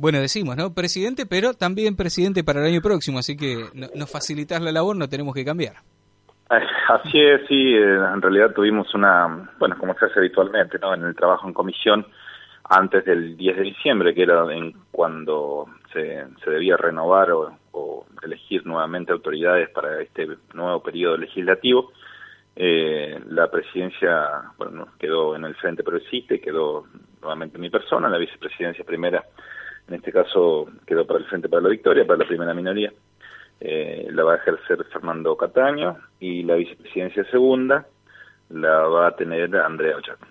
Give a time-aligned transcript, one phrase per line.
[0.00, 0.72] bueno, decimos, ¿no?
[0.72, 5.08] Presidente, pero también presidente para el año próximo, así que nos facilitas la labor, no
[5.08, 5.74] tenemos que cambiar.
[6.48, 10.92] Así es, sí, eh, en realidad tuvimos una, bueno, como se hace habitualmente, ¿no?
[10.94, 12.04] En el trabajo en comisión,
[12.64, 17.56] antes del 10 de diciembre, que era en cuando se, se debía renovar o,
[18.22, 21.90] elegir nuevamente autoridades para este nuevo periodo legislativo,
[22.54, 26.84] eh, la presidencia bueno, quedó en el Frente Progresista y quedó
[27.22, 29.24] nuevamente mi persona, la vicepresidencia primera,
[29.90, 32.92] en este caso quedó para el Frente para la Victoria, para la primera minoría,
[33.60, 37.86] eh, la va a ejercer Fernando Cataño y la vicepresidencia segunda
[38.50, 40.26] la va a tener Andrea Ochaco.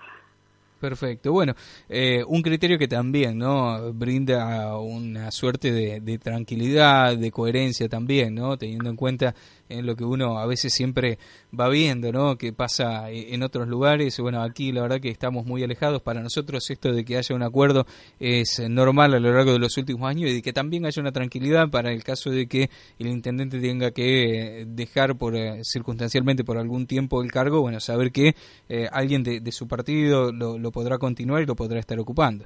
[0.79, 1.33] Perfecto.
[1.33, 1.55] Bueno,
[1.89, 8.57] eh, un criterio que también no brinda una suerte de, tranquilidad, de coherencia también, no
[8.57, 9.35] teniendo en cuenta
[9.69, 11.17] en lo que uno a veces siempre
[11.57, 12.37] va viendo, ¿no?
[12.37, 14.19] Que pasa e, en otros lugares.
[14.19, 16.01] Bueno, aquí la verdad que estamos muy alejados.
[16.01, 17.85] Para nosotros esto de que haya un acuerdo
[18.19, 21.11] es normal a lo largo de los últimos años y de que también haya una
[21.11, 26.57] tranquilidad para el caso de que el intendente tenga que dejar por eh, circunstancialmente por
[26.57, 27.61] algún tiempo el cargo.
[27.61, 28.33] Bueno, saber que
[28.67, 32.45] eh, alguien de, su partido lo, podrá continuar y lo podrá estar ocupando.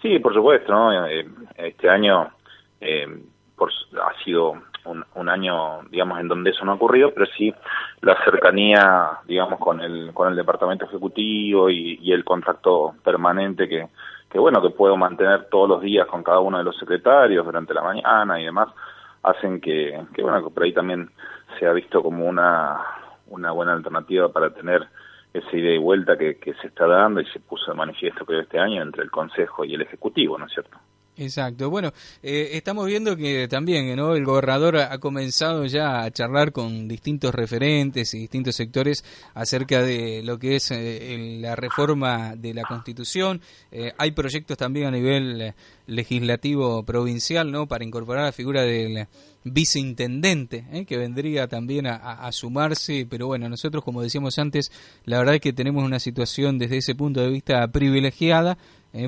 [0.00, 1.06] Sí, por supuesto, ¿no?
[1.06, 2.30] Eh, este año
[3.56, 7.54] por, ha sido un, año, digamos, en donde eso no ha ocurrido, pero sí
[8.00, 13.88] la cercanía, digamos, con el, con el departamento ejecutivo y, el contacto permanente que,
[14.30, 17.74] que, bueno, que puedo mantener todos los días con cada uno de los secretarios durante
[17.74, 18.68] la mañana y demás,
[19.22, 21.10] hacen que, que bueno, que por ahí también
[21.58, 22.80] se ha visto como una,
[23.28, 24.86] una buena alternativa para tener
[25.32, 28.40] esa idea y vuelta que, que se está dando y se puso de manifiesto que
[28.40, 30.76] este año entre el Consejo y el Ejecutivo, ¿no es cierto?
[31.22, 31.70] Exacto.
[31.70, 31.92] Bueno,
[32.22, 38.12] eh, estamos viendo que también el gobernador ha comenzado ya a charlar con distintos referentes
[38.14, 43.40] y distintos sectores acerca de lo que es eh, la reforma de la Constitución.
[43.70, 45.54] Eh, hay proyectos también a nivel
[45.86, 47.68] legislativo provincial ¿no?
[47.68, 49.06] para incorporar la figura del
[49.44, 53.06] viceintendente, que vendría también a, sumarse.
[53.08, 54.72] Pero bueno, nosotros, como decíamos antes,
[55.04, 58.58] la verdad es que tenemos una situación desde ese punto de vista privilegiada.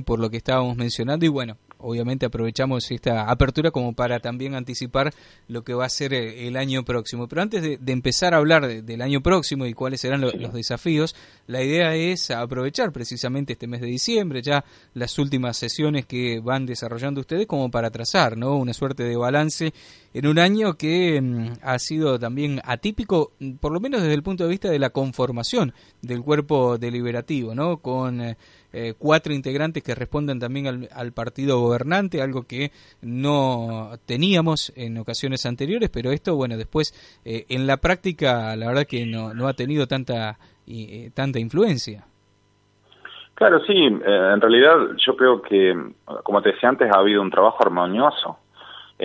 [0.05, 5.13] por lo que estábamos mencionando y bueno, obviamente aprovechamos esta apertura como para también anticipar
[5.49, 7.29] lo que va a ser eh, el año próximo.
[7.29, 11.15] Pero antes de, empezar a hablar del año próximo y cuáles serán los desafíos,
[11.47, 14.65] la idea es aprovechar precisamente este mes de diciembre, ya
[14.95, 18.57] las últimas sesiones que van desarrollando ustedes como para trazar ¿no?
[18.57, 19.73] una suerte de balance
[20.15, 24.45] en un año que mm, ha sido también atípico, por lo menos desde el punto
[24.45, 27.79] de vista de la conformación del cuerpo deliberativo, ¿no?
[27.79, 28.37] con eh,
[28.73, 32.71] eh, cuatro integrantes que respondan también al, partido gobernante, algo que
[33.03, 36.93] no teníamos en ocasiones anteriores, pero esto, bueno, después
[37.25, 42.05] eh, en la práctica la verdad que no, ha tenido tanta, eh, tanta influencia.
[43.35, 45.75] Claro, sí, en realidad yo creo que,
[46.23, 48.39] como te decía antes, ha habido un trabajo armonioso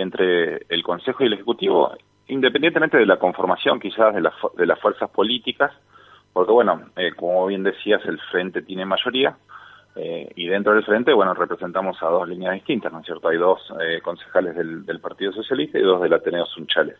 [0.00, 1.92] entre el Consejo y el Ejecutivo,
[2.28, 4.22] independientemente de la conformación quizás de,
[4.56, 5.72] de las fuerzas políticas,
[6.32, 6.82] porque bueno,
[7.16, 9.36] como bien decías, el Frente tiene mayoría,
[9.96, 13.28] eh, y dentro del frente, bueno, representamos a dos líneas distintas, ¿no es cierto?
[13.28, 16.96] Hay dos eh, concejales del, Partido Socialista y dos del Ateneo Sunchales.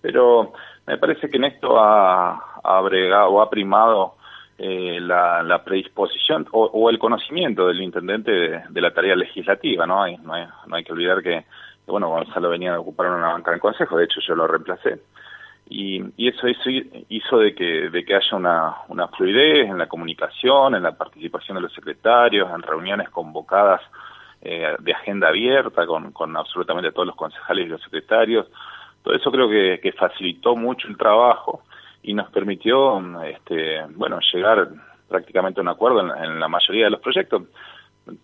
[0.00, 0.52] Pero
[0.86, 4.14] me parece que en esto ha, ha bregado o ha primado
[4.58, 10.02] eh, la, predisposición o, el conocimiento del intendente de, la tarea legislativa, ¿no?
[10.02, 11.44] Hay, no, hay, no hay que olvidar que,
[11.86, 15.00] bueno, Gonzalo venía a ocupar una banca en Consejo, de hecho yo lo reemplacé
[15.68, 16.70] y, y eso hizo,
[17.08, 21.56] hizo, de, que, de que haya una, una fluidez en la comunicación, en la participación
[21.56, 23.80] de los secretarios, en reuniones convocadas
[24.42, 28.46] eh, de agenda abierta con, con absolutamente todos los concejales y los secretarios.
[29.02, 31.62] Todo eso creo que, que facilitó mucho el trabajo
[32.02, 34.68] y nos permitió este, bueno, llegar
[35.08, 37.42] prácticamente a un acuerdo en, la mayoría de los proyectos.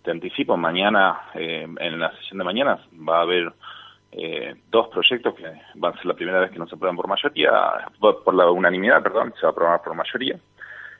[0.01, 3.51] Te anticipo, mañana, eh, en la sesión de mañana va a haber
[4.13, 5.43] eh, dos proyectos que
[5.75, 7.51] van a ser la primera vez que no se aprueban por mayoría,
[7.99, 10.39] por la unanimidad, perdón, se va a aprobar por mayoría,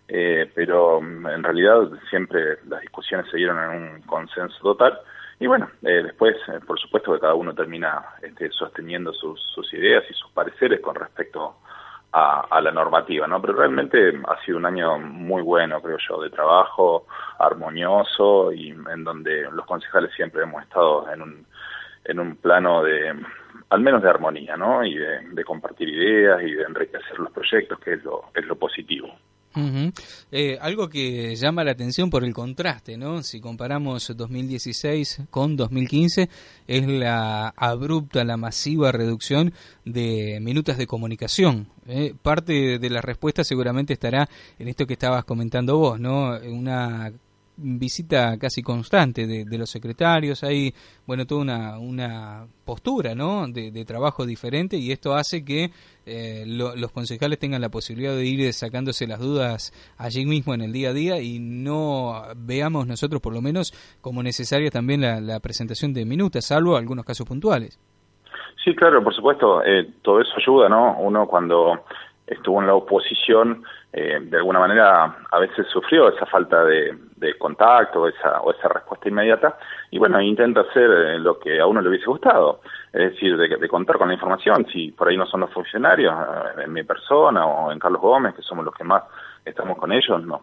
[0.08, 5.00] eh, pero mm, en realidad siempre las discusiones se dieron en un consenso total.
[5.40, 10.04] Y bueno, eh, después, por supuesto que cada uno termina este, sosteniendo sus, sus ideas
[10.10, 11.58] y sus pareceres con respecto
[12.14, 13.42] a, a, la normativa, ¿no?
[13.42, 17.08] Pero realmente ha sido un año muy bueno, creo yo, de trabajo
[17.40, 21.46] armonioso y en donde los concejales siempre hemos estado en un
[22.06, 23.14] en un plano de,
[23.70, 24.84] al menos de armonía, ¿no?
[24.84, 29.14] Y de, compartir ideas y de enriquecer los proyectos, que es lo, es lo positivo.
[30.32, 33.24] Eh, algo que llama la atención por el contraste, ¿no?
[33.24, 36.30] Si comparamos 2016 con 2015,
[36.68, 39.54] es la abrupta, la masiva reducción
[39.86, 41.68] de minutos de comunicación.
[41.88, 42.14] ¿eh?
[42.22, 44.30] Parte de la respuesta seguramente estará
[44.60, 46.38] en esto que estabas comentando vos, ¿no?
[46.40, 47.12] Una
[47.58, 50.74] visita casi constante de, los secretarios, hay,
[51.06, 55.72] bueno, toda una, una postura, ¿no?, de, trabajo diferente y esto hace que
[56.06, 60.72] eh, los concejales tengan la posibilidad de ir sacándose las dudas allí mismo en el
[60.72, 65.94] día a día y no veamos nosotros, por lo menos, como necesaria también la, presentación
[65.94, 67.80] de minutas, salvo algunos casos puntuales.
[68.64, 70.98] Sí, claro, por supuesto, eh, todo eso ayuda, ¿no?
[71.00, 71.84] Uno cuando
[72.26, 73.64] estuvo en la oposición,
[73.96, 76.98] eh, de alguna manera a veces sufrió esa falta de,
[77.38, 79.58] contacto esa, o esa respuesta inmediata
[79.92, 82.62] y bueno, intenta hacer eh, lo que a uno le hubiese gustado,
[82.92, 86.64] es decir, de, contar con la información, si por ahí no son los funcionarios, eh,
[86.64, 89.04] en mi persona o en Carlos Gómez, que somos los que más
[89.46, 90.42] estamos con ellos, no,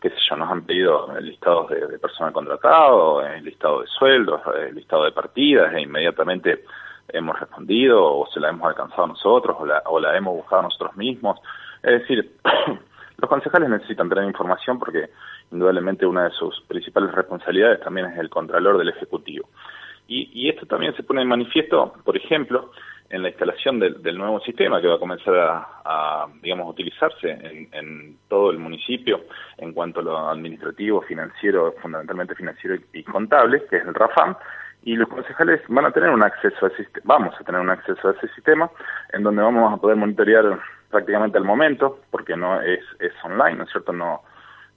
[0.00, 4.42] qué sé yo, nos han pedido listados de, de personal contratado, listado de sueldos,
[4.72, 6.64] listado de partidas e inmediatamente
[7.08, 10.94] hemos respondido o se la hemos alcanzado nosotros o la, o la hemos buscado nosotros
[10.96, 11.40] mismos.
[11.84, 12.36] Es decir,
[13.18, 15.10] los concejales necesitan tener información porque
[15.52, 19.48] indudablemente una de sus principales responsabilidades también es el contralor del Ejecutivo.
[20.06, 22.70] Y, y esto también se pone en manifiesto, por ejemplo,
[23.10, 27.68] en la instalación del, nuevo sistema que va a comenzar a, a digamos, utilizarse en,
[27.72, 29.20] en, todo el municipio
[29.58, 34.36] en cuanto a lo administrativo, financiero, fundamentalmente financiero y, y contable, que es el RAFAM,
[34.82, 38.08] y los concejales van a tener un acceso a ese, vamos a tener un acceso
[38.08, 38.70] a ese sistema
[39.12, 40.58] en donde vamos a poder monitorear
[40.94, 43.92] prácticamente al momento porque no es, es online, ¿no es cierto?
[43.92, 44.22] No,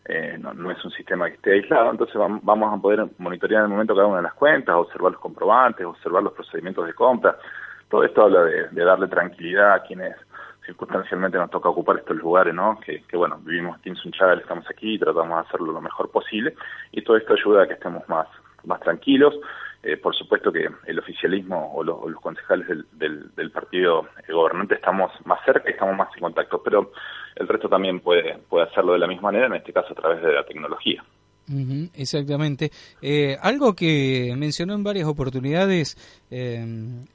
[0.05, 3.71] eh, no, es un sistema que esté aislado, entonces vamos a poder monitorear en el
[3.71, 7.37] momento cada una de las cuentas, observar los comprobantes, observar los procedimientos de compra.
[7.87, 10.15] Todo esto habla de, darle tranquilidad a quienes
[10.65, 12.79] circunstancialmente nos toca ocupar estos lugares, ¿no?
[12.79, 16.09] Que, que bueno, vivimos aquí en Sunchal, estamos aquí y tratamos de hacerlo lo mejor
[16.09, 16.55] posible
[16.91, 18.27] y todo esto ayuda a que estemos más,
[18.65, 19.35] más tranquilos.
[19.87, 25.39] Eh, por supuesto que el oficialismo o, los concejales del, del, partido gobernante estamos más
[25.45, 26.91] cerca y estamos más en contacto, pero
[27.35, 30.21] el resto también puede, puede hacerlo de la misma manera, en este caso a través
[30.21, 31.01] de la tecnología.
[31.95, 32.69] exactamente.
[33.01, 35.95] Eh, algo que mencionó en varias oportunidades
[36.29, 36.65] eh,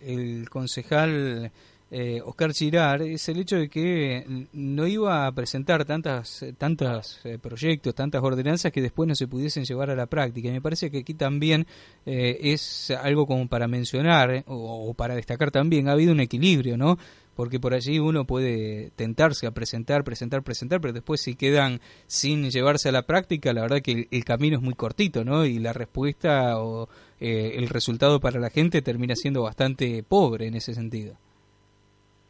[0.01, 1.53] el concejal
[1.94, 4.25] eh, Oscar Girar es el hecho de que
[4.55, 9.67] no iba a presentar tantas tantos eh, proyectos, tantas ordenanzas que después no se pudiesen
[9.67, 10.49] llevar a la práctica.
[10.49, 11.67] Y me parece que aquí también
[12.06, 15.87] eh, es algo como para mencionar o, para destacar también.
[15.87, 16.97] Ha habido un equilibrio, ¿no?
[17.35, 22.50] Porque por allí uno puede tentarse a presentar, presentar, presentar, pero después si quedan sin
[22.50, 25.45] llevarse a la práctica, la verdad que el, camino es muy cortito, ¿no?
[25.45, 26.88] Y la respuesta o
[27.21, 31.19] el resultado para la gente termina siendo bastante pobre en ese sentido.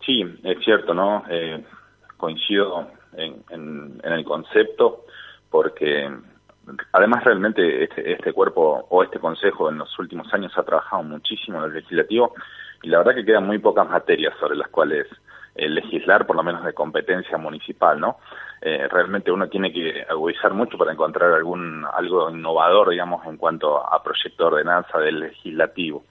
[0.04, 1.24] Sí, es cierto, ¿no?
[1.28, 1.64] Eh,
[2.16, 5.04] coincido en, el concepto
[5.50, 6.10] porque
[6.92, 11.58] además realmente este, este cuerpo o este consejo en los últimos años ha trabajado muchísimo
[11.58, 12.34] en el legislativo
[12.82, 15.06] y la verdad que quedan muy pocas materias sobre las cuales
[15.54, 18.18] eh, legislar, por lo menos de competencia municipal, ¿no?
[18.60, 23.76] Eh, realmente uno tiene que agudizar mucho para encontrar algún algo innovador, digamos, en cuanto
[23.76, 26.04] a proyecto de ordenanza del legislativo.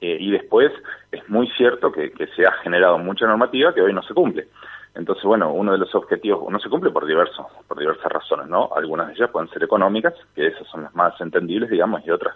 [0.00, 0.72] Eh, y después
[1.12, 4.48] es muy cierto que, se ha generado mucha normativa que hoy no se cumple.
[4.94, 8.70] Entonces, bueno, uno de los objetivos no se cumple por diversos, por diversas razones, ¿no?
[8.76, 12.34] Algunas de ellas pueden ser económicas, que esas son las más entendibles, digamos, y otras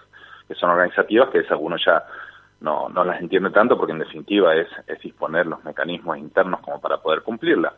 [0.48, 2.04] que son organizativas, que esas uno ya
[2.60, 6.80] no, no las entiende tanto porque en definitiva es, es disponer los mecanismos internos como
[6.80, 7.74] para poder cumplirla.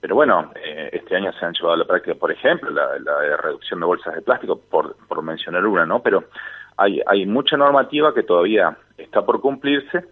[0.00, 3.36] Pero bueno, eh, este año se han llevado a la práctica, por ejemplo, la, la,
[3.36, 6.02] reducción de bolsas de plástico, por, por mencionar una, ¿no?
[6.02, 6.24] Pero
[6.76, 10.04] hay, hay mucha normativa que todavía está por cumplirse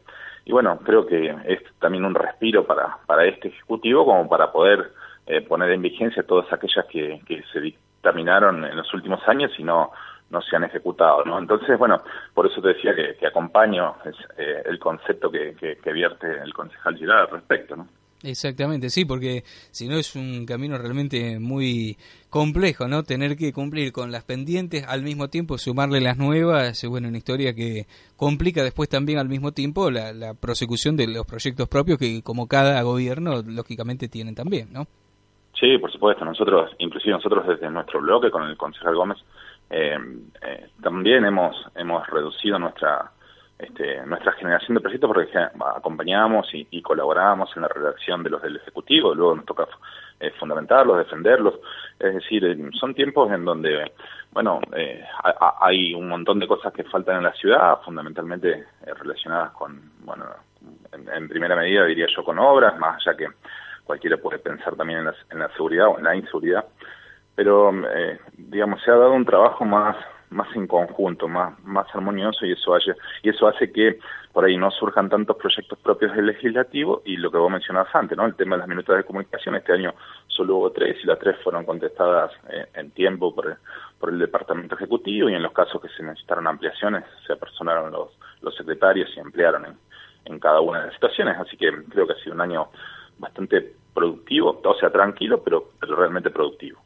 [0.44, 4.92] y bueno, creo que es también un respiro para, para este Ejecutivo como para poder
[5.26, 9.62] eh, poner en vigencia todas aquellas que, que se dictaminaron en los últimos años y
[9.62, 9.92] no,
[10.30, 11.38] no se han ejecutado, ¿no?
[11.38, 12.02] Entonces, bueno,
[12.32, 13.96] por eso te decía que, acompaño
[14.38, 17.86] eh, el concepto que, que, que, vierte el concejal Girard al respecto, ¿no?
[18.22, 21.96] Exactamente, sí, porque si no es un camino realmente muy
[22.30, 23.04] complejo, ¿no?
[23.04, 27.54] Tener que cumplir con las pendientes al mismo tiempo, sumarle las nuevas, bueno, una historia
[27.54, 32.22] que complica después también al mismo tiempo la, la prosecución de los proyectos propios que
[32.22, 34.88] como cada gobierno lógicamente tienen también, ¿no?
[35.58, 39.18] Sí, por supuesto, nosotros, inclusive nosotros desde nuestro bloque con el concejal Gómez,
[39.70, 39.96] eh,
[40.42, 43.12] eh, también hemos, hemos reducido nuestra
[43.58, 45.38] este, nuestra generación de proyectos porque
[45.76, 49.66] acompañamos y, y, colaboramos en la redacción de los del Ejecutivo, luego nos toca
[50.20, 51.54] eh, fundamentarlos, defenderlos,
[51.98, 53.92] es decir, eh, son tiempos en donde,
[54.32, 55.04] bueno, eh,
[55.60, 58.50] hay un montón de cosas que faltan en la ciudad, fundamentalmente
[58.86, 60.24] eh, relacionadas con, bueno,
[60.92, 63.26] en, primera medida diría yo con obras, más allá que
[63.84, 66.64] cualquiera puede pensar también en la, en la seguridad o en la inseguridad,
[67.34, 67.72] pero
[68.36, 69.96] digamos, se ha dado un trabajo más
[70.30, 73.98] más en conjunto, más, más armonioso y eso hace, y eso hace que
[74.32, 78.16] por ahí no surjan tantos proyectos propios del legislativo y lo que vos mencionabas antes,
[78.16, 78.26] ¿no?
[78.26, 79.94] El tema de las minutas de comunicación, este año
[80.26, 83.56] solo hubo tres y las tres fueron contestadas eh, en tiempo por,
[83.98, 88.10] por el Departamento Ejecutivo y en los casos que se necesitaron ampliaciones se apersonaron los,
[88.42, 89.76] los secretarios y emplearon en,
[90.26, 92.68] en cada una de las situaciones, así que creo que ha sido un año
[93.18, 96.80] bastante productivo, o sea, tranquilo, pero, pero realmente productivo.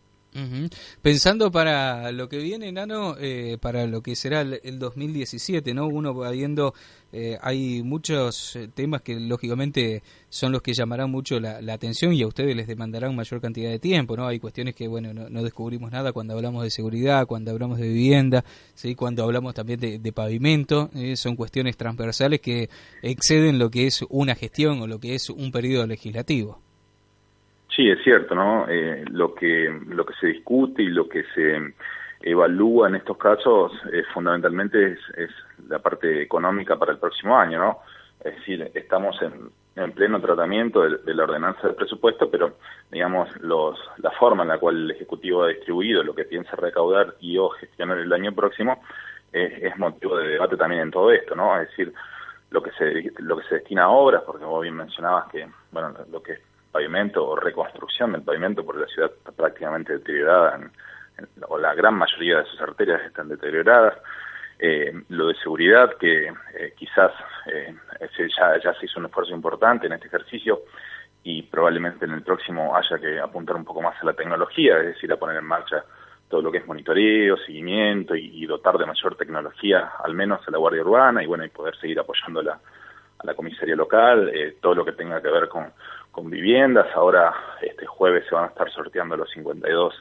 [1.03, 5.87] Pensando para lo que viene, Nano, eh, para lo que será el, 2017, ¿no?
[5.87, 6.73] Uno va viendo,
[7.13, 12.23] eh, hay muchos eh, temas que lógicamente son los que llamarán mucho la, atención y
[12.23, 14.27] a ustedes les demandarán mayor cantidad de tiempo, ¿no?
[14.27, 18.43] Hay cuestiones que, bueno, no, descubrimos nada cuando hablamos de seguridad, cuando hablamos de vivienda,
[18.75, 18.95] ¿sí?
[18.95, 22.71] Cuando hablamos también de, pavimento, son cuestiones transversales que
[23.03, 26.62] exceden lo que es una gestión o lo que es un periodo legislativo.
[27.75, 28.67] Sí, es cierto, ¿no?
[28.69, 31.73] Eh, lo que lo que se discute y lo que se
[32.21, 35.31] evalúa en estos casos es, fundamentalmente es,
[35.69, 37.79] la parte económica para el próximo año, ¿no?
[38.23, 42.57] Es decir, estamos en, en pleno tratamiento de, la ordenanza del presupuesto, pero
[42.91, 47.15] digamos los la forma en la cual el ejecutivo ha distribuido lo que piensa recaudar
[47.21, 48.83] y o gestionar el año próximo
[49.33, 51.59] es motivo de debate también en todo esto, ¿no?
[51.59, 51.95] Es decir,
[52.51, 55.95] lo que se lo que se destina a obras, porque vos bien mencionabas que bueno
[56.11, 60.59] lo que pavimento o reconstrucción del pavimento, porque la ciudad está prácticamente deteriorada,
[61.49, 63.95] o la gran mayoría de sus arterias están deterioradas.
[64.59, 67.13] Eh, lo de seguridad, que eh, quizás
[67.47, 67.75] eh,
[68.39, 70.63] ya, ya se hizo un esfuerzo importante en este ejercicio
[71.25, 74.87] y probablemente en el próximo haya que apuntar un poco más a la tecnología, es
[74.87, 75.85] decir, a poner en marcha
[76.29, 80.59] todo lo que es monitoreo, seguimiento y, dotar de mayor tecnología, al menos a la
[80.59, 82.59] Guardia Urbana, y bueno, y poder seguir apoyando a
[83.23, 85.73] la comisaría local, todo lo que tenga que ver con,
[86.13, 86.87] con viviendas.
[86.95, 89.95] Ahora, este jueves se van a estar sorteando los 52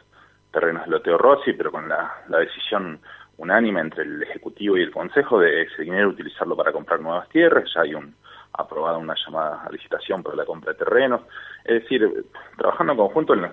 [0.52, 3.00] terrenos de Loteo Rossi, pero con la, decisión
[3.38, 7.64] unánime entre el Ejecutivo y el Consejo de ese dinero utilizarlo para comprar nuevas tierras.
[7.74, 8.14] Ya hay un
[8.54, 11.22] aprobada una llamada a licitación para la compra de terrenos.
[11.64, 12.26] Es decir,
[12.58, 13.50] trabajando en conjunto en,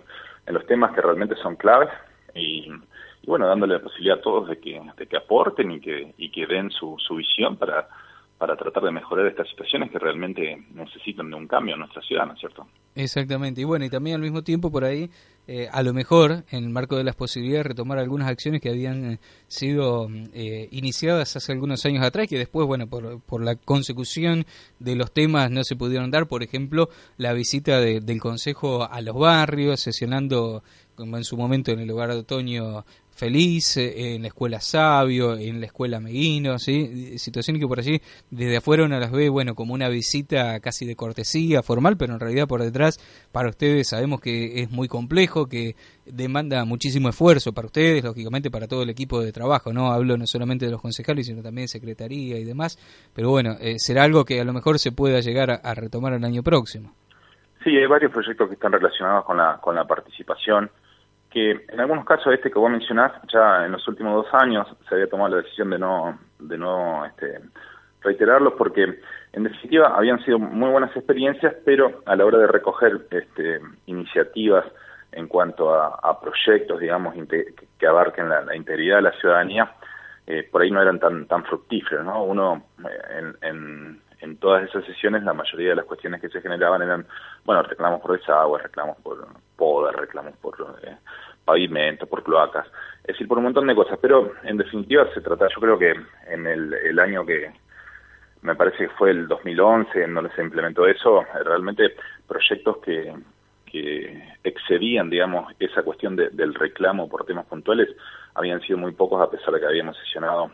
[0.46, 1.90] los temas que realmente son claves
[2.34, 2.68] y,
[3.26, 6.46] bueno, dándole la posibilidad a todos de que, de que aporten y que, y que
[6.46, 7.86] den su, su visión para
[8.38, 12.24] para tratar de mejorar estas situaciones que realmente necesitan de un cambio en nuestra ciudad,
[12.24, 12.66] ¿no es cierto?
[12.94, 15.10] Exactamente, y bueno, y también al mismo tiempo por ahí,
[15.48, 19.12] eh, a lo mejor, en el marco de las posibilidades, retomar algunas acciones que habían
[19.12, 19.18] eh,
[19.48, 24.46] sido eh, iniciadas hace algunos años atrás, que después, bueno, por, por la consecución
[24.78, 29.16] de los temas no se pudieron dar, por ejemplo, la visita del Consejo a los
[29.16, 30.62] barrios, sesionando
[30.94, 32.84] como en su momento en el hogar de otoño
[33.18, 37.18] feliz, eh, en la escuela Sabio, en la escuela Meguino, ¿sí?
[37.18, 40.94] situaciones que por allí desde afuera uno las ve, bueno, como una visita casi de
[40.94, 42.98] cortesía formal, pero en realidad por detrás
[43.32, 45.74] para ustedes sabemos que es muy complejo, que
[46.06, 50.26] demanda muchísimo esfuerzo para ustedes, lógicamente para todo el equipo de trabajo, no hablo no
[50.26, 52.78] solamente de los concejales, sino también de secretaría y demás,
[53.14, 56.24] pero bueno, eh, será algo que a lo mejor se pueda llegar a, retomar el
[56.24, 56.94] año próximo.
[57.64, 60.70] Sí, hay varios proyectos que están relacionados con la, con la participación
[61.30, 64.94] que en algunos casos este que vos mencionás, ya en los últimos dos años se
[64.94, 67.40] había tomado la decisión de no, de no este,
[68.00, 69.00] reiterarlos porque
[69.32, 74.64] en definitiva habían sido muy buenas experiencias, pero a la hora de recoger este, iniciativas
[75.12, 77.14] en cuanto a, proyectos, digamos,
[77.78, 79.72] que abarquen la, integridad de la ciudadanía,
[80.26, 82.22] eh, por ahí no eran tan tan fructíferos, ¿no?
[82.24, 84.00] Uno eh, en, en,
[84.38, 87.06] todas esas sesiones la mayoría de las cuestiones que se generaban eran,
[87.44, 90.96] bueno, reclamos por desagüe, reclamos por poder, reclamos por eh,
[91.44, 92.66] pavimento, por cloacas,
[93.00, 95.94] es decir, por un montón de cosas, pero en definitiva se trata, yo creo que
[96.28, 97.52] en el, el año que
[98.42, 101.94] me parece que fue el 2011 en donde se implementó eso, realmente
[102.26, 103.14] proyectos que,
[103.66, 107.88] que excedían, digamos, esa cuestión del reclamo por temas puntuales,
[108.34, 110.50] habían sido muy pocos a pesar de que habíamos sesionado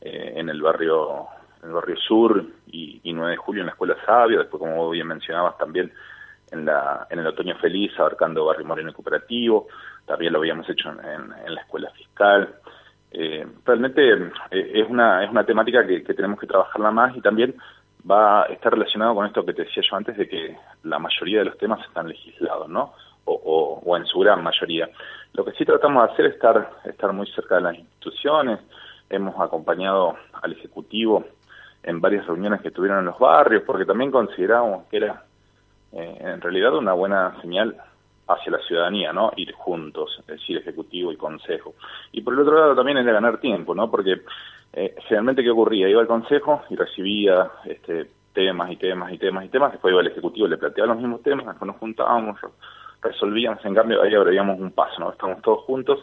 [0.00, 1.26] eh, en el barrio
[1.62, 4.90] en el barrio sur y, y 9 de julio en la escuela Sabio, después como
[4.90, 5.92] bien mencionabas también
[6.50, 9.68] en la en el otoño feliz abarcando barrio Moreno y Cooperativo,
[10.06, 12.54] también lo habíamos hecho en, la escuela fiscal.
[13.10, 14.12] Eh, realmente
[14.50, 17.54] eh, es una es una temática que, que tenemos que trabajarla más y también
[18.08, 21.44] va a relacionado con esto que te decía yo antes de que la mayoría de
[21.46, 22.94] los temas están legislados, ¿no?
[23.24, 24.90] O, o, en su gran mayoría.
[25.34, 28.58] Lo que sí tratamos de hacer es estar, estar muy cerca de las instituciones.
[29.08, 31.24] Hemos acompañado al Ejecutivo
[31.82, 35.24] en varias reuniones que tuvieron en los barrios, porque también consideramos que era
[35.92, 37.76] eh, en realidad una buena señal
[38.28, 39.32] hacia la ciudadanía, ¿no?
[39.36, 41.74] Ir juntos, es decir, Ejecutivo y Consejo.
[42.12, 43.90] Y por el otro lado también de ganar tiempo, ¿no?
[43.90, 44.22] Porque
[44.72, 45.88] eh, generalmente, ¿qué ocurría?
[45.88, 50.00] Iba al Consejo y recibía este, temas y temas y temas y temas, después iba
[50.00, 52.38] al Ejecutivo, le planteaba los mismos temas, después nos juntábamos,
[53.02, 55.10] resolvíamos, en cambio ahí abríamos un paso, ¿no?
[55.10, 55.98] Estamos todos juntos,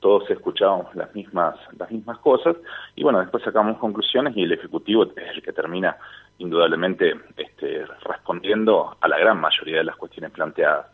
[0.00, 2.56] todos escuchábamos las mismas, las mismas cosas,
[2.94, 5.96] y bueno, después sacamos conclusiones y el Ejecutivo es el que termina
[6.38, 10.86] indudablemente este, respondiendo a la gran mayoría de las cuestiones planteadas.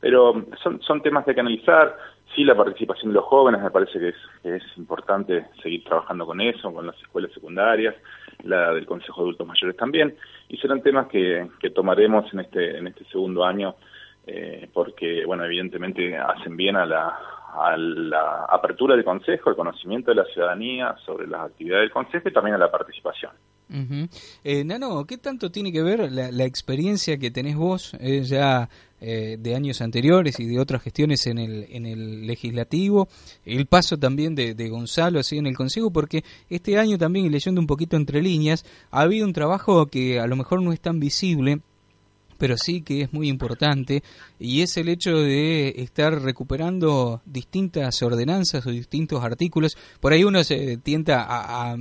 [0.00, 1.96] Pero son, son temas hay que analizar,
[2.34, 6.26] sí la participación de los jóvenes me parece que es, que es importante seguir trabajando
[6.26, 7.94] con eso, con las escuelas secundarias,
[8.42, 10.16] la del Consejo de Adultos Mayores también,
[10.48, 13.76] y serán temas que, que tomaremos en este, en este segundo año,
[14.26, 17.18] eh, porque, bueno, evidentemente hacen bien a la,
[17.52, 22.28] a la apertura del Consejo, al conocimiento de la ciudadanía sobre las actividades del Consejo
[22.28, 23.32] y también a la participación.
[24.44, 28.68] eh, Nano, ¿qué tanto tiene que ver la, la experiencia que tenés vos eh, ya
[29.00, 33.08] eh, de años anteriores y de otras gestiones en el, en el legislativo,
[33.44, 37.28] el paso también de, de Gonzalo así en el Consejo, porque este año también, y
[37.28, 40.80] leyendo un poquito entre líneas, ha habido un trabajo que a lo mejor no es
[40.80, 41.60] tan visible,
[42.42, 44.02] pero sí que es muy importante
[44.40, 49.76] y es el hecho de estar recuperando distintas ordenanzas o distintos artículos.
[50.00, 51.76] Por ahí uno se tienta a,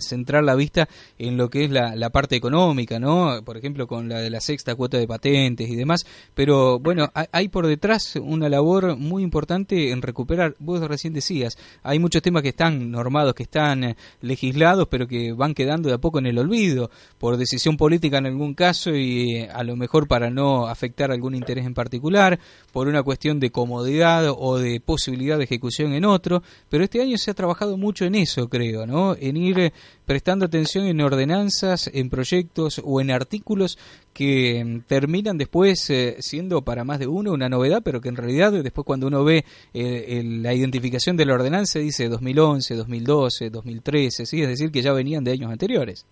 [0.00, 0.88] centrar la vista
[1.18, 3.42] en lo que es la, la, parte económica, ¿no?
[3.44, 6.06] Por ejemplo, con la de la sexta cuota de patentes y demás.
[6.34, 10.56] Pero bueno, hay por detrás una labor muy importante en recuperar.
[10.60, 15.34] Vos recién decías, hay muchos temas que están normados, que están eh, legislados, pero que
[15.34, 19.36] van quedando de a poco en el olvido por decisión política en algún caso y
[19.36, 22.38] eh, a lo mejor para no afectar algún interés en particular
[22.72, 27.18] por una cuestión de comodidad o de posibilidad de ejecución en otro, pero este año
[27.18, 29.16] se ha trabajado mucho en eso, creo, ¿no?
[29.18, 29.72] En ir eh,
[30.06, 33.78] prestando atención en ordenanzas, en proyectos o en artículos
[34.12, 38.16] que mm, terminan después eh, siendo para más de uno una novedad, pero que en
[38.16, 39.44] realidad después cuando uno ve
[39.74, 44.42] eh, el, la identificación de la ordenanza dice 2011, 2012, 2013, ¿sí?
[44.42, 46.06] es decir, que ya venían de años anteriores.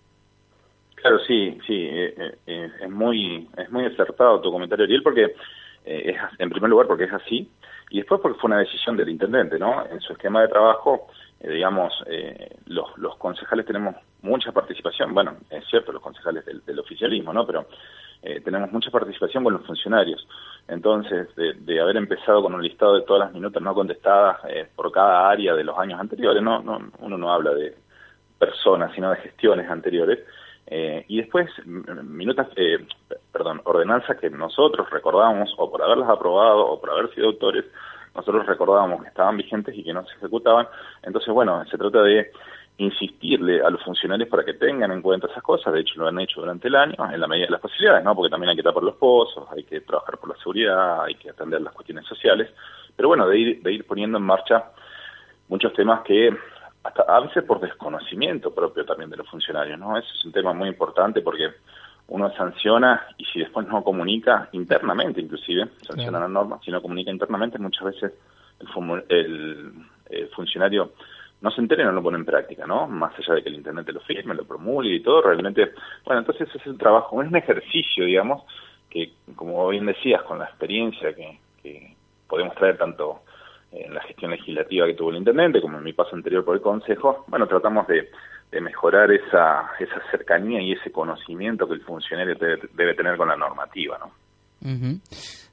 [1.01, 5.35] Claro, sí, sí, eh, eh, es muy es muy acertado tu comentario, Ariel, porque
[5.85, 7.49] eh, es, en primer lugar porque es así,
[7.89, 9.85] y después porque fue una decisión del intendente, ¿no?
[9.85, 11.07] En su esquema de trabajo,
[11.39, 16.63] eh, digamos, eh, los, los concejales tenemos mucha participación, bueno, es cierto, los concejales del,
[16.65, 17.45] del oficialismo, ¿no?
[17.47, 17.65] Pero
[18.21, 20.27] eh, tenemos mucha participación con los funcionarios.
[20.67, 24.67] Entonces, de, de, haber empezado con un listado de todas las minutas no contestadas eh,
[24.75, 27.75] por cada área de los años anteriores, no, no uno no habla de
[28.37, 30.19] personas, sino de gestiones anteriores,
[30.71, 32.85] eh, y después, minutas, eh,
[33.31, 37.65] perdón, ordenanzas que nosotros recordábamos, o por haberlas aprobado, o por haber sido autores,
[38.13, 40.67] nosotros recordábamos que estaban vigentes y que no se ejecutaban.
[41.01, 42.31] Entonces, bueno, se trata de
[42.77, 45.73] insistirle a los funcionarios para que tengan en cuenta esas cosas.
[45.73, 48.15] De hecho, lo han hecho durante el año, en la medida de las posibilidades, ¿no?
[48.15, 51.31] Porque también hay que tapar los pozos, hay que trabajar por la seguridad, hay que
[51.31, 52.47] atender las cuestiones sociales.
[52.95, 54.65] Pero bueno, de ir, de ir poniendo en marcha
[55.47, 56.29] muchos temas que
[56.83, 59.97] hasta a veces por desconocimiento propio también de los funcionarios, ¿no?
[59.97, 61.49] Ese es un tema muy importante porque
[62.07, 67.11] uno sanciona y si después no comunica internamente, inclusive, sanciona la norma, si no comunica
[67.11, 68.13] internamente, muchas veces
[68.59, 69.73] el, el,
[70.09, 70.93] el funcionario
[71.41, 72.87] no se entera y no lo pone en práctica, ¿no?
[72.87, 75.71] Más allá de que el Internet lo firme, lo promulgue y todo, realmente,
[76.05, 78.43] bueno, entonces es el trabajo, es un ejercicio, digamos,
[78.89, 81.95] que como bien decías, con la experiencia que, que
[82.27, 83.21] podemos traer tanto
[83.71, 86.61] en la gestión legislativa que tuvo el intendente, como en mi paso anterior por el
[86.61, 88.09] Consejo, bueno, tratamos de,
[88.51, 93.27] de mejorar esa, esa cercanía y ese conocimiento que el funcionario debe, debe tener con
[93.27, 94.11] la normativa, ¿no?
[94.61, 94.99] Uh.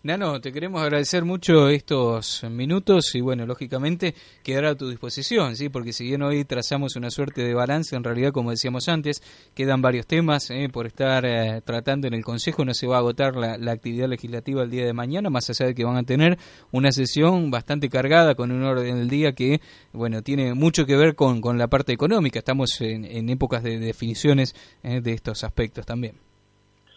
[0.07, 4.15] Nano, te queremos agradecer mucho estos minutos y bueno, lógicamente
[4.45, 5.69] quedará a tu disposición, ¿sí?
[5.69, 9.21] Porque si bien hoy trazamos una suerte de balance, en realidad, como decíamos antes,
[9.57, 10.69] quedan varios temas ¿eh?
[10.73, 14.63] por estar eh, tratando en el Consejo, no se va a agotar la, actividad legislativa
[14.63, 16.39] el día de mañana, más allá de que van a tener
[16.71, 19.59] una sesión bastante cargada con un orden del día que,
[19.93, 24.55] bueno, tiene mucho que ver con, con la parte económica, estamos en, épocas de definiciones
[24.85, 25.01] ¿eh?
[25.01, 26.15] de estos aspectos también.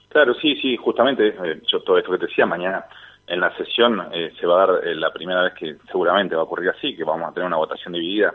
[0.09, 1.35] Claro, sí, sí, justamente
[1.71, 2.85] yo todo esto que te decía, mañana
[3.29, 6.41] en la sesión eh, se va a dar eh, la primera vez que seguramente va
[6.41, 8.33] a ocurrir así, que vamos a tener una votación dividida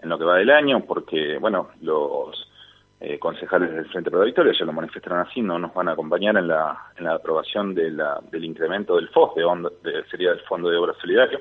[0.00, 2.48] en lo que va del año, porque, bueno, los
[3.00, 6.36] eh, concejales del Frente Pro Victoria ya lo manifestaron así, no nos van a acompañar
[6.36, 10.30] en la, en la aprobación de la, del incremento del FOS, de, onda, de, sería
[10.30, 11.40] del Fondo de Obra Solidario,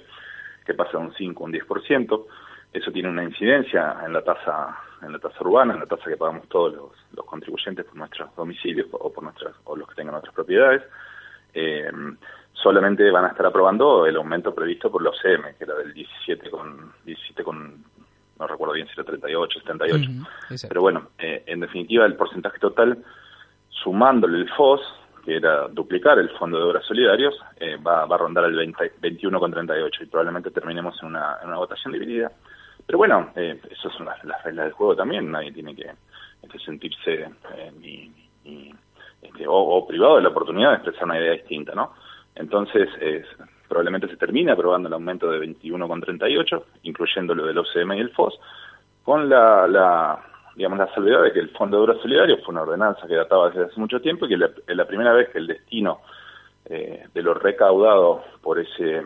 [0.66, 2.26] que pasa de un 5 a un 10%.
[2.74, 6.18] Eso tiene una incidencia en la tasa en la tasa urbana, en la tasa que
[6.18, 10.16] pagamos todos los, los contribuyentes por nuestros domicilios o por nuestras o los que tengan
[10.16, 10.82] otras propiedades.
[11.54, 11.92] Eh,
[12.62, 16.50] solamente van a estar aprobando el aumento previsto por los CM, que era del 17
[16.50, 17.84] con 17 con
[18.40, 19.96] no recuerdo bien si era 38, 78.
[19.96, 23.04] Uh -huh, Pero bueno, eh, en definitiva el porcentaje total
[23.70, 24.82] sumándole el FOS,
[25.26, 30.02] que era duplicar el Fondo de Obras Solidarios, eh, va, va, a rondar el 21,38
[30.02, 32.32] y probablemente terminemos en una, en una votación dividida.
[32.86, 35.92] Pero bueno, eh, esas son las, las, reglas del juego también, nadie tiene que,
[36.64, 38.12] sentirse eh, ni,
[38.46, 38.74] ni
[39.22, 41.94] este, o, o, privado de la oportunidad de expresar una idea distinta, ¿no?
[42.38, 42.88] Entonces,
[43.68, 48.40] probablemente se termine aprobando el aumento de 21,38, incluyendo lo del OCM y el FOS,
[49.04, 50.20] con la, la
[50.56, 53.50] digamos, la salvedad de que el Fondo de Obras Solidarios fue una ordenanza que databa
[53.50, 56.02] desde hace mucho tiempo y que es la primera vez que el destino
[56.66, 59.04] eh, de lo recaudado por ese,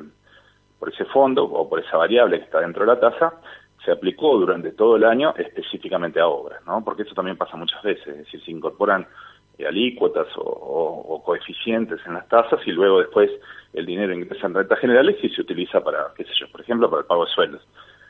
[0.80, 3.34] por ese fondo o por esa variable que está dentro de la tasa
[3.84, 6.84] se aplicó durante todo el año específicamente a obras, ¿no?
[6.84, 9.08] Porque eso también pasa muchas veces, es decir, se incorporan
[9.66, 13.30] alícuotas o, coeficientes en las tasas y luego después
[13.74, 16.90] el dinero ingresa en rentas generales y se utiliza para, qué sé yo, por ejemplo,
[16.90, 17.62] para el pago de sueldos.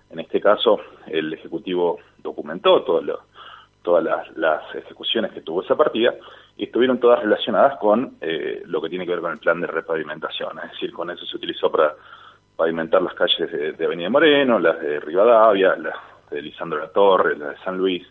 [0.10, 4.04] En este caso, el Ejecutivo documentó todas
[4.36, 6.16] las, ejecuciones que tuvo esa partida
[6.58, 9.68] y estuvieron todas relacionadas con eh, lo que tiene que ver con el plan de
[9.68, 10.58] repavimentación.
[10.60, 11.94] Es decir, con eso se utilizó para
[12.56, 15.96] pavimentar las calles de, Avenida Moreno, las de Rivadavia, las
[16.30, 18.06] de Lisandro La Torre, las de San Luis,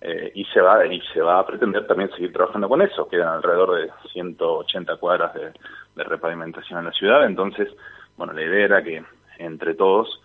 [0.00, 3.08] eh, y se va y se va a pretender también seguir trabajando con eso.
[3.08, 5.52] Quedan alrededor de 180 cuadras de,
[6.02, 7.68] repavimentación en la ciudad, entonces,
[8.16, 9.04] bueno, la idea era que
[9.38, 10.22] entre todos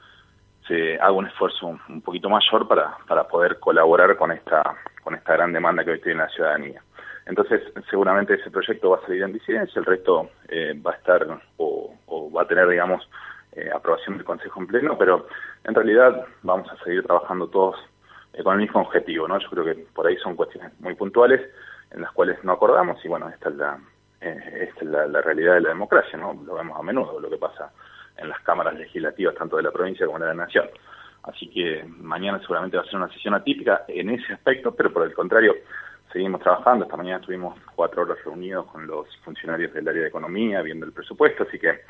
[0.66, 4.64] se haga un esfuerzo un, poquito mayor para, para poder colaborar con esta,
[5.04, 6.82] con esta gran demanda que hoy tiene la ciudadanía.
[7.26, 11.26] Entonces, seguramente ese proyecto va a salir en disidencia, el resto eh, va a estar
[11.58, 11.92] o,
[12.34, 13.08] va a tener, digamos,
[13.54, 15.28] eh, aprobación del Consejo en pleno, pero
[15.64, 17.76] en realidad vamos a seguir trabajando todos
[18.44, 19.40] con el mismo objetivo, ¿no?
[19.40, 21.42] Yo creo que por ahí son cuestiones muy puntuales
[21.92, 23.80] en las cuales no acordamos y bueno, esta es la,
[24.22, 26.34] esta es la, la realidad de la democracia, ¿no?
[26.46, 27.72] Lo vemos a menudo, lo que pasa
[28.18, 30.68] en las cámaras legislativas, tanto de la provincia como de la nación.
[31.24, 35.04] Así que mañana seguramente va a ser una sesión atípica en ese aspecto, pero por
[35.04, 35.56] el contrario,
[36.12, 36.86] seguimos trabajando.
[36.86, 40.94] Esta mañana estuvimos cuatro horas reunidos con los funcionarios del área de economía, viendo el
[40.94, 41.82] presupuesto, así que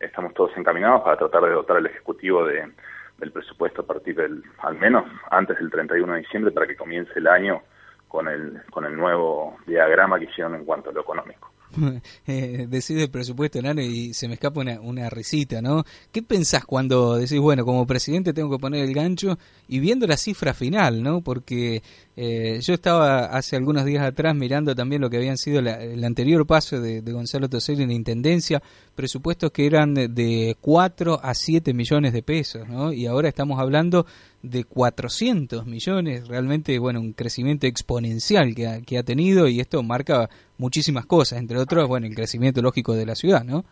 [0.00, 2.72] estamos todos encaminados para tratar de dotar al Ejecutivo de,
[3.18, 7.12] del presupuesto a partir del, al menos antes del 31 de diciembre, para que comience
[7.16, 7.62] el año
[8.06, 11.47] con el, con el nuevo diagrama que hicieron en cuanto a lo económico.
[12.26, 15.84] eh, decide el presupuesto, Nano, y se me escapa una, risita, ¿no?
[16.12, 19.38] ¿Qué pensás cuando decís, bueno, como presidente tengo que poner el gancho
[19.68, 21.20] y viendo la cifra final, ¿no?
[21.20, 21.82] Porque
[22.16, 26.46] eh, yo estaba hace algunos días atrás mirando también lo que habían sido el anterior
[26.46, 28.62] paso de, Gonzalo Toseri en la Intendencia,
[28.94, 32.92] presupuestos que eran de 4 a 7 millones de pesos, ¿no?
[32.92, 34.06] Y ahora estamos hablando
[34.42, 39.82] de 400 millones, realmente, bueno, un crecimiento exponencial que ha, que ha tenido y esto
[39.82, 43.64] marca muchísimas cosas, entre otros, bueno, el crecimiento lógico de la ciudad, ¿no?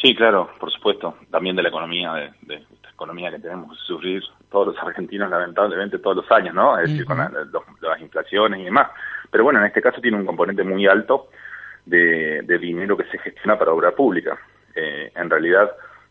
[0.00, 2.12] Sí, claro, por supuesto, también de la economía,
[2.42, 6.78] de, esta economía que tenemos que sufrir todos los argentinos lamentablemente todos los años, ¿no?
[6.78, 8.90] Es decir, con las inflaciones y demás.
[9.30, 11.28] Pero bueno, en este caso tiene un componente muy alto
[11.84, 14.38] de, dinero que se gestiona para obra pública.
[14.74, 15.70] Eh, en realidad,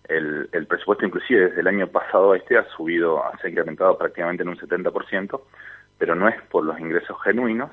[0.09, 4.49] el, presupuesto inclusive desde el año pasado a este ha subido, ha incrementado prácticamente en
[4.49, 5.41] un 70%,
[5.97, 7.71] pero no es por los ingresos genuinos,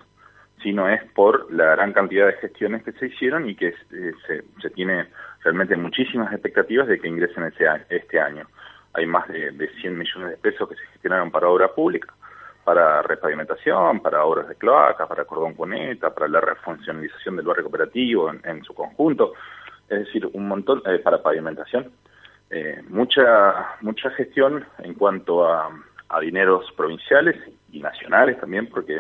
[0.62, 4.44] sino es por la gran cantidad de gestiones que se hicieron y que eh, se,
[4.61, 5.09] se, tiene
[5.42, 8.47] realmente muchísimas expectativas de que ingresen ese este año.
[8.94, 12.14] Hay más de, de 100 millones de pesos que se gestionaron para obra pública,
[12.64, 18.31] para repavimentación, para obras de cloacas, para cordón cuneta, para la refuncionalización del barrio cooperativo
[18.31, 19.35] en, su conjunto,
[19.88, 21.90] es decir, un montón eh, para pavimentación.
[22.57, 25.77] Eh, mucha mucha gestión en cuanto a,
[26.09, 27.35] a dineros provinciales
[27.73, 28.97] y nacionales también, porque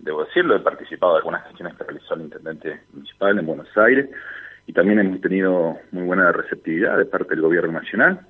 [0.00, 4.10] debo decirlo, he participado de algunas gestiones que realizó el intendente municipal en Buenos Aires
[4.66, 8.26] y también hemos tenido muy buena receptividad de parte del gobierno nacional.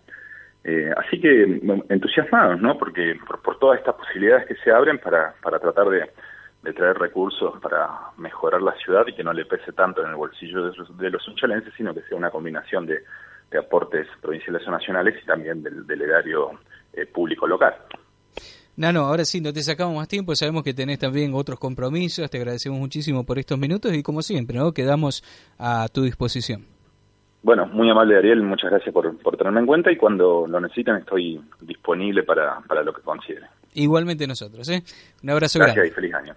[0.64, 2.76] Eh, así que entusiasmados, ¿no?
[2.76, 6.10] Porque por, todas estas posibilidades que se abren para, para tratar de,
[6.74, 10.64] traer recursos para mejorar la ciudad y que no le pese tanto en el bolsillo
[10.66, 13.02] de, de los unchalenses, sino que sea una combinación de,
[13.58, 16.50] aportes provinciales o nacionales y también del, del erario
[16.92, 17.74] eh, público local.
[18.76, 22.38] Nano, ahora sí, no te sacamos más tiempo, sabemos que tenés también otros compromisos, te
[22.38, 24.72] agradecemos muchísimo por estos minutos y como siempre, ¿no?
[24.72, 25.22] quedamos
[25.58, 26.64] a tu disposición.
[27.42, 30.96] Bueno, muy amable Ariel, muchas gracias por, por tenerme en cuenta y cuando lo necesiten
[30.96, 33.46] estoy disponible para, para lo que considere.
[33.74, 34.82] Igualmente nosotros, ¿eh?
[35.22, 36.34] Un abrazo gracias y feliz año.